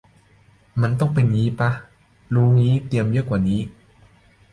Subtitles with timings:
[0.81, 1.71] มันก็ต้องเป็นงี้ป่ะ
[2.33, 3.59] รู้งี้เตรียมเยอะกว่านี้